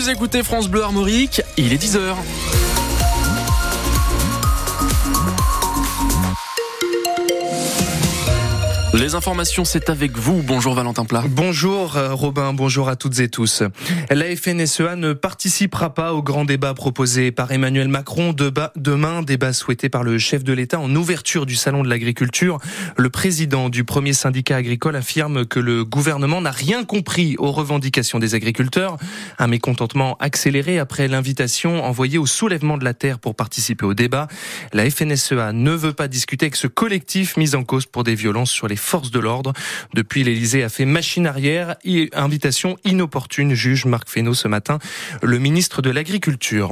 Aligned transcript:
Vous 0.00 0.08
écoutez 0.08 0.42
France 0.42 0.70
Bleu 0.70 0.82
Armorique, 0.82 1.42
il 1.58 1.74
est 1.74 1.76
10h. 1.76 2.16
Les 8.92 9.14
informations, 9.14 9.64
c'est 9.64 9.88
avec 9.88 10.18
vous. 10.18 10.42
Bonjour 10.42 10.74
Valentin 10.74 11.04
Plat. 11.04 11.22
Bonjour 11.28 11.96
euh, 11.96 12.12
Robin, 12.12 12.52
bonjour 12.52 12.88
à 12.88 12.96
toutes 12.96 13.20
et 13.20 13.28
tous. 13.28 13.62
La 14.10 14.34
FNSEA 14.34 14.96
ne 14.96 15.12
participera 15.12 15.94
pas 15.94 16.12
au 16.12 16.24
grand 16.24 16.44
débat 16.44 16.74
proposé 16.74 17.30
par 17.30 17.52
Emmanuel 17.52 17.86
Macron 17.86 18.34
demain, 18.34 19.22
débat 19.22 19.52
souhaité 19.52 19.88
par 19.88 20.02
le 20.02 20.18
chef 20.18 20.42
de 20.42 20.52
l'État 20.52 20.80
en 20.80 20.92
ouverture 20.96 21.46
du 21.46 21.54
salon 21.54 21.84
de 21.84 21.88
l'agriculture. 21.88 22.58
Le 22.96 23.10
président 23.10 23.68
du 23.68 23.84
premier 23.84 24.12
syndicat 24.12 24.56
agricole 24.56 24.96
affirme 24.96 25.46
que 25.46 25.60
le 25.60 25.84
gouvernement 25.84 26.40
n'a 26.40 26.50
rien 26.50 26.84
compris 26.84 27.36
aux 27.38 27.52
revendications 27.52 28.18
des 28.18 28.34
agriculteurs. 28.34 28.96
Un 29.38 29.46
mécontentement 29.46 30.16
accéléré 30.18 30.80
après 30.80 31.06
l'invitation 31.06 31.84
envoyée 31.84 32.18
au 32.18 32.26
soulèvement 32.26 32.76
de 32.76 32.84
la 32.84 32.94
terre 32.94 33.20
pour 33.20 33.36
participer 33.36 33.86
au 33.86 33.94
débat. 33.94 34.26
La 34.72 34.90
FNSEA 34.90 35.52
ne 35.52 35.70
veut 35.70 35.92
pas 35.92 36.08
discuter 36.08 36.46
avec 36.46 36.56
ce 36.56 36.66
collectif 36.66 37.36
mis 37.36 37.54
en 37.54 37.62
cause 37.62 37.86
pour 37.86 38.02
des 38.02 38.16
violences 38.16 38.50
sur 38.50 38.66
les 38.66 38.79
forces 38.80 39.10
de 39.10 39.18
l'ordre. 39.18 39.52
Depuis, 39.94 40.24
l'Elysée 40.24 40.62
a 40.62 40.68
fait 40.68 40.84
machine 40.84 41.26
arrière 41.26 41.76
et 41.84 42.10
invitation 42.12 42.76
inopportune, 42.84 43.54
juge 43.54 43.84
Marc 43.84 44.08
Fesneau 44.08 44.34
ce 44.34 44.48
matin, 44.48 44.78
le 45.22 45.38
ministre 45.38 45.82
de 45.82 45.90
l'Agriculture. 45.90 46.70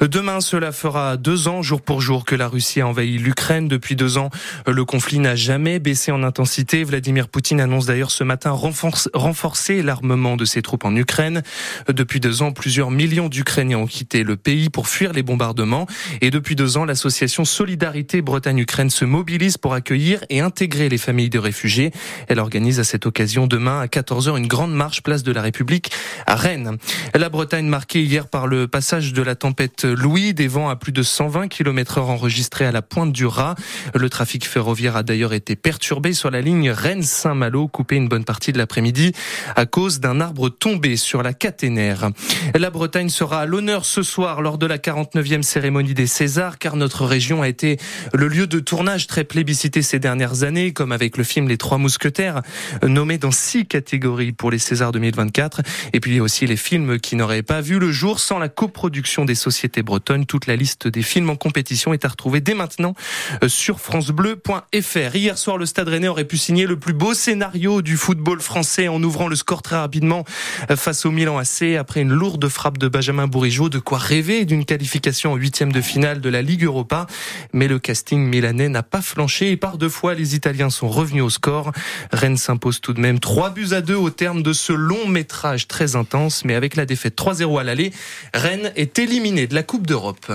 Demain, 0.00 0.40
cela 0.40 0.72
fera 0.72 1.16
deux 1.16 1.48
ans, 1.48 1.62
jour 1.62 1.82
pour 1.82 2.00
jour, 2.00 2.24
que 2.24 2.34
la 2.34 2.48
Russie 2.48 2.80
a 2.80 2.86
envahi 2.86 3.18
l'Ukraine. 3.18 3.68
Depuis 3.68 3.96
deux 3.96 4.18
ans, 4.18 4.30
le 4.66 4.84
conflit 4.84 5.18
n'a 5.18 5.36
jamais 5.36 5.78
baissé 5.78 6.12
en 6.12 6.22
intensité. 6.22 6.84
Vladimir 6.84 7.28
Poutine 7.28 7.60
annonce 7.60 7.86
d'ailleurs 7.86 8.10
ce 8.10 8.24
matin 8.24 8.50
renforcer 8.50 9.82
l'armement 9.82 10.36
de 10.36 10.44
ses 10.44 10.62
troupes 10.62 10.84
en 10.84 10.94
Ukraine. 10.94 11.42
Depuis 11.88 12.20
deux 12.20 12.42
ans, 12.42 12.52
plusieurs 12.52 12.90
millions 12.90 13.28
d'Ukrainiens 13.28 13.78
ont 13.78 13.86
quitté 13.86 14.22
le 14.22 14.36
pays 14.36 14.68
pour 14.70 14.88
fuir 14.88 15.12
les 15.12 15.22
bombardements. 15.22 15.86
Et 16.20 16.30
depuis 16.30 16.56
deux 16.56 16.76
ans, 16.76 16.84
l'association 16.84 17.44
Solidarité 17.44 18.22
Bretagne-Ukraine 18.22 18.90
se 18.90 19.04
mobilise 19.04 19.58
pour 19.58 19.74
accueillir 19.74 20.24
et 20.28 20.40
intégrer 20.40 20.88
les 20.88 20.98
familles 20.98 21.30
de 21.30 21.37
réfugiés. 21.38 21.92
Elle 22.28 22.38
organise 22.38 22.80
à 22.80 22.84
cette 22.84 23.06
occasion 23.06 23.46
demain 23.46 23.80
à 23.80 23.86
14h 23.86 24.36
une 24.36 24.46
grande 24.46 24.74
marche 24.74 25.02
place 25.02 25.22
de 25.22 25.32
la 25.32 25.42
République 25.42 25.90
à 26.26 26.36
Rennes. 26.36 26.78
La 27.14 27.28
Bretagne 27.28 27.66
marquée 27.66 28.02
hier 28.02 28.28
par 28.28 28.46
le 28.46 28.68
passage 28.68 29.12
de 29.12 29.22
la 29.22 29.34
tempête 29.34 29.84
Louis, 29.84 30.34
des 30.34 30.48
vents 30.48 30.68
à 30.68 30.76
plus 30.76 30.92
de 30.92 31.02
120 31.02 31.48
km 31.48 31.98
heure 31.98 32.10
enregistrés 32.10 32.66
à 32.66 32.72
la 32.72 32.82
pointe 32.82 33.12
du 33.12 33.26
Raz. 33.26 33.54
Le 33.94 34.10
trafic 34.10 34.46
ferroviaire 34.46 34.96
a 34.96 35.02
d'ailleurs 35.02 35.32
été 35.32 35.56
perturbé 35.56 36.12
sur 36.12 36.30
la 36.30 36.40
ligne 36.40 36.70
Rennes-Saint-Malo, 36.70 37.68
coupé 37.68 37.96
une 37.96 38.08
bonne 38.08 38.24
partie 38.24 38.52
de 38.52 38.58
l'après-midi 38.58 39.12
à 39.56 39.66
cause 39.66 40.00
d'un 40.00 40.20
arbre 40.20 40.48
tombé 40.48 40.96
sur 40.96 41.22
la 41.22 41.32
caténaire. 41.32 42.10
La 42.54 42.70
Bretagne 42.70 43.08
sera 43.08 43.40
à 43.40 43.46
l'honneur 43.46 43.84
ce 43.84 44.02
soir 44.02 44.42
lors 44.42 44.58
de 44.58 44.66
la 44.66 44.78
49e 44.78 45.42
cérémonie 45.42 45.94
des 45.94 46.06
Césars, 46.06 46.58
car 46.58 46.76
notre 46.76 47.04
région 47.04 47.42
a 47.42 47.48
été 47.48 47.78
le 48.12 48.28
lieu 48.28 48.46
de 48.46 48.60
tournage 48.60 49.06
très 49.06 49.24
plébiscité 49.24 49.82
ces 49.82 49.98
dernières 49.98 50.42
années, 50.42 50.72
comme 50.72 50.92
avec 50.92 51.16
le 51.16 51.24
film 51.28 51.48
Les 51.48 51.58
Trois 51.58 51.78
Mousquetaires, 51.78 52.42
nommé 52.82 53.18
dans 53.18 53.30
six 53.30 53.66
catégories 53.66 54.32
pour 54.32 54.50
les 54.50 54.58
Césars 54.58 54.92
2024. 54.92 55.60
Et 55.92 56.00
puis 56.00 56.12
il 56.12 56.16
y 56.16 56.20
a 56.20 56.22
aussi 56.22 56.46
les 56.46 56.56
films 56.56 56.98
qui 56.98 57.16
n'auraient 57.16 57.42
pas 57.42 57.60
vu 57.60 57.78
le 57.78 57.92
jour 57.92 58.18
sans 58.18 58.38
la 58.38 58.48
coproduction 58.48 59.24
des 59.24 59.34
sociétés 59.34 59.82
bretonnes. 59.82 60.26
Toute 60.26 60.46
la 60.46 60.56
liste 60.56 60.88
des 60.88 61.02
films 61.02 61.30
en 61.30 61.36
compétition 61.36 61.92
est 61.92 62.04
à 62.04 62.08
retrouver 62.08 62.40
dès 62.40 62.54
maintenant 62.54 62.94
euh, 63.42 63.48
sur 63.48 63.80
francebleu.fr. 63.80 65.14
Hier 65.14 65.38
soir, 65.38 65.58
le 65.58 65.66
Stade 65.66 65.88
Rennais 65.88 66.08
aurait 66.08 66.24
pu 66.24 66.38
signer 66.38 66.66
le 66.66 66.78
plus 66.78 66.94
beau 66.94 67.14
scénario 67.14 67.82
du 67.82 67.96
football 67.96 68.40
français 68.40 68.88
en 68.88 69.02
ouvrant 69.02 69.28
le 69.28 69.36
score 69.36 69.62
très 69.62 69.76
rapidement 69.76 70.24
euh, 70.70 70.76
face 70.76 71.04
au 71.04 71.10
Milan 71.10 71.38
AC 71.38 71.76
après 71.78 72.00
une 72.00 72.12
lourde 72.12 72.48
frappe 72.48 72.78
de 72.78 72.88
Benjamin 72.88 73.26
Bourigeau. 73.26 73.68
De 73.68 73.78
quoi 73.78 73.98
rêver 73.98 74.44
d'une 74.44 74.64
qualification 74.64 75.32
en 75.32 75.36
huitième 75.36 75.72
de 75.72 75.80
finale 75.80 76.20
de 76.20 76.28
la 76.28 76.42
Ligue 76.42 76.64
Europa. 76.64 77.06
Mais 77.52 77.68
le 77.68 77.78
casting 77.78 78.20
milanais 78.20 78.68
n'a 78.68 78.82
pas 78.82 79.02
flanché 79.02 79.50
et 79.50 79.56
par 79.56 79.78
deux 79.78 79.88
fois, 79.88 80.14
les 80.14 80.34
Italiens 80.34 80.70
sont 80.70 80.88
revenus 80.88 81.17
au 81.20 81.30
score. 81.30 81.72
Rennes 82.12 82.36
s'impose 82.36 82.80
tout 82.80 82.92
de 82.92 83.00
même 83.00 83.20
3 83.20 83.50
buts 83.50 83.68
à 83.72 83.80
2 83.80 83.94
au 83.94 84.10
terme 84.10 84.42
de 84.42 84.52
ce 84.52 84.72
long 84.72 85.06
métrage 85.08 85.68
très 85.68 85.96
intense, 85.96 86.44
mais 86.44 86.54
avec 86.54 86.76
la 86.76 86.86
défaite 86.86 87.16
3-0 87.16 87.60
à 87.60 87.64
l'aller, 87.64 87.92
Rennes 88.34 88.72
est 88.76 88.98
éliminé 88.98 89.46
de 89.46 89.54
la 89.54 89.62
Coupe 89.62 89.86
d'Europe. 89.86 90.32